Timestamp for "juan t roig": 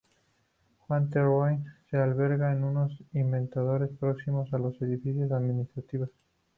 0.87-1.59